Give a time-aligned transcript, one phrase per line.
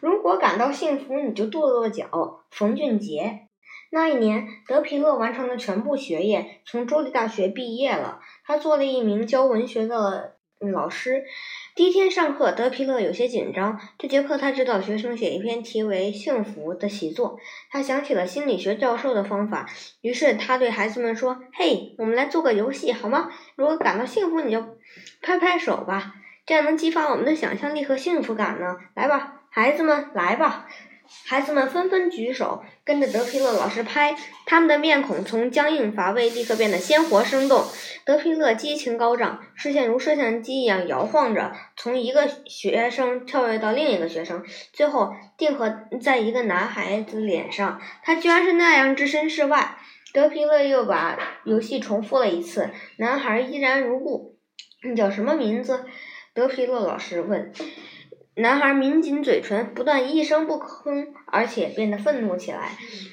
[0.00, 2.44] 如果感到幸福，你就跺跺脚。
[2.50, 3.48] 冯俊杰。
[3.90, 8.20] 那一年，德皮勒完成了全部学业，从州立大学毕业了。
[8.44, 10.36] 他做了一名教文学的
[10.72, 11.24] 老师。
[11.74, 13.78] 第一天上课，德皮勒有些紧张。
[13.98, 17.38] 这节课，他指导学生写一篇题为《幸福》的习作。
[17.70, 19.68] 他想起了心理学教授的方法，
[20.00, 23.30] 于是他对孩子们说：“嘿，我们来做个游戏，好吗？
[23.54, 24.60] 如果感到幸福，你就
[25.22, 28.76] 拍拍手吧，这样能激发我们的想象力和幸福感呢。
[28.94, 30.68] 来吧，孩子们，来吧。”
[31.24, 34.14] 孩子们纷纷举手，跟着德皮勒老师拍，
[34.44, 37.64] 他们的面孔从僵硬乏味立刻变得鲜活生动。
[38.04, 47.80] 德皮勒激情高涨，视线如摄像机一样摇晃着，从一个学生跳跃到另一个学生，最后定格在一个男孩子脸上。
[48.02, 49.78] 他居然是那样置身事外。
[50.12, 54.36] 德皮勒又把游戏重复了一次，男孩依然如故。
[54.82, 55.86] 你叫什么名字？
[56.34, 57.52] 德皮勒老师问。
[58.38, 62.72] 男孩抿紧嘴唇，不断一声不吭，而且变得愤怒起来。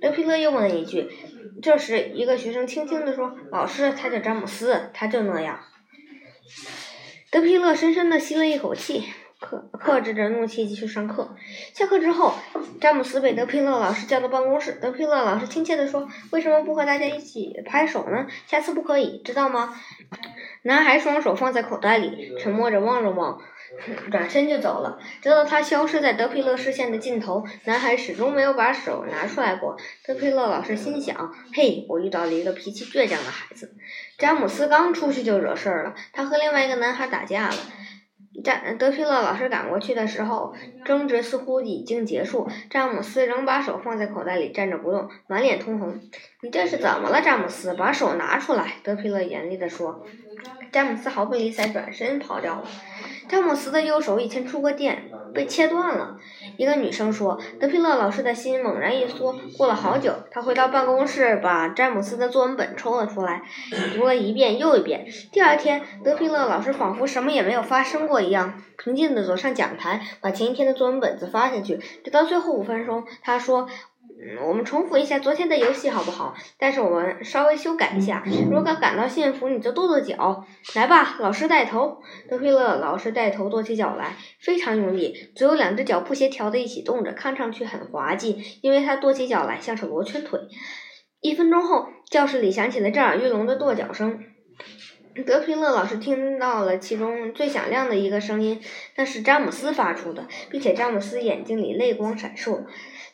[0.00, 1.08] 德皮勒又问了一句。
[1.62, 5.60] 这时，一个学生轻轻地说：“老师，他叫詹姆斯，他就那样。”
[7.30, 9.04] 德皮勒深深地吸了一口气，
[9.38, 11.36] 克克制着怒气继续上课。
[11.72, 12.34] 下课之后，
[12.80, 14.72] 詹姆斯被德皮勒老师叫到办公室。
[14.82, 18.26] 德皮勒老师亲切地说：“为什么不和大家一起拍手呢？
[18.48, 19.72] 下次不可以，知道吗？”
[20.62, 23.40] 男孩双手放在口袋里，沉默着望了望。
[24.10, 29.76] 转身就走了，直到他消失在德皮勒视线的尽头，男孩始终没有把手拿出来过。
[30.06, 33.74] 德皮勒老师心想：“嘿，我遇到了一个脾气倔强的孩子。”
[34.16, 37.56] 詹姆斯刚出去就惹事儿了，他和另外一个男孩打架了。
[38.42, 42.48] 詹德皮勒老师赶过去的时候，争执似乎已经结束。
[42.68, 46.00] 詹姆斯仍把手放在口袋里，站着不动，满脸通红。
[46.42, 47.74] “你这是怎么了，詹姆斯？
[47.74, 50.04] 把手拿出来！”德皮勒严厉地说。
[50.72, 52.66] 詹姆斯毫不理睬，转身跑掉了。
[53.28, 56.16] 詹姆斯的右手以前触过电，被切断了。
[56.56, 63.42] 一个女生说：“德皮勒老师的心猛然一缩。”过了好久，他回到办公室，把詹姆斯的作文本抽了出来，
[63.96, 65.06] 读了一遍又一遍。
[65.32, 71.78] 第二天，德皮勒老师仿佛什么也没有发生过一样，平静地走上讲台，把前一天的作文本子发下去。
[72.04, 73.68] 直到最后五分钟，他说。
[74.46, 76.34] 我们重复一下昨天的游戏好不好？
[76.58, 78.24] 但是我们稍微修改一下。
[78.50, 80.44] 如果感到幸福，你就跺跺脚。
[80.74, 81.98] 来吧，老师带头。
[82.28, 88.42] 德菲勒老师带头跺起脚来，非常用力，只有两只脚不协调的一起动着，看上去很滑稽。
[88.62, 90.40] 因为他跺起脚来像是罗圈腿。
[91.20, 94.20] 一分钟后，教室里响起了震耳欲聋的跺脚声。
[95.22, 98.60] 德皮勒老师听到了其中最响亮的一个声音，
[98.96, 102.64] 那是詹姆斯发出的，并且詹姆斯眼睛里泪光闪烁。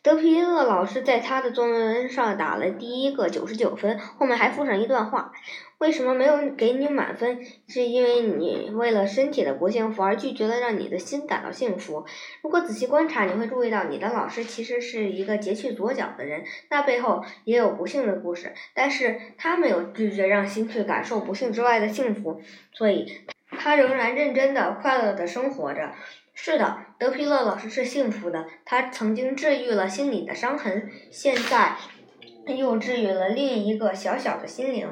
[0.00, 5.32] 德皮勒老师在他的作文上打了第一个九十九分，后面还附上一段话
[5.78, 7.38] ：“为什么没有给你满分？
[7.68, 12.04] 是因为你为了身体的不幸福而拒绝了让你的心感到幸福。
[12.42, 18.52] 如果仔细观察，你会注意到你的老师其实是一个截去左脚的人，那背后也有不幸的故事。
[18.74, 23.06] 但是他没有拒绝让心去感受不幸之外的幸福，所以
[23.50, 25.92] 他仍然认真的、快乐的生活着。”
[26.40, 28.46] 是的，德皮勒老师是幸福的。
[28.64, 31.76] 他曾经治愈了心里的伤痕，现在
[32.46, 34.88] 又治愈了另一个小小的心灵。